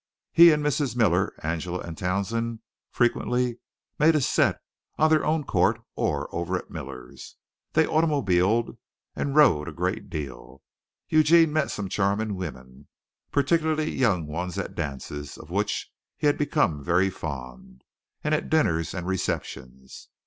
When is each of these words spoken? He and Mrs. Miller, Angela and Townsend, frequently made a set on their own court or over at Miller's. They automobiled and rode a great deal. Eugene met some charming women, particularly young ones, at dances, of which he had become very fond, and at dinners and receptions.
He 0.31 0.51
and 0.51 0.65
Mrs. 0.65 0.95
Miller, 0.95 1.31
Angela 1.43 1.81
and 1.81 1.95
Townsend, 1.95 2.61
frequently 2.89 3.59
made 3.99 4.15
a 4.15 4.19
set 4.21 4.59
on 4.97 5.11
their 5.11 5.23
own 5.23 5.43
court 5.43 5.79
or 5.95 6.27
over 6.33 6.57
at 6.57 6.71
Miller's. 6.71 7.35
They 7.73 7.85
automobiled 7.85 8.79
and 9.15 9.35
rode 9.35 9.67
a 9.67 9.71
great 9.71 10.09
deal. 10.09 10.63
Eugene 11.09 11.53
met 11.53 11.69
some 11.69 11.87
charming 11.87 12.33
women, 12.35 12.87
particularly 13.31 13.91
young 13.91 14.25
ones, 14.25 14.57
at 14.57 14.73
dances, 14.73 15.37
of 15.37 15.51
which 15.51 15.91
he 16.17 16.25
had 16.25 16.35
become 16.39 16.83
very 16.83 17.11
fond, 17.11 17.83
and 18.23 18.33
at 18.33 18.49
dinners 18.49 18.95
and 18.95 19.05
receptions. 19.05 20.09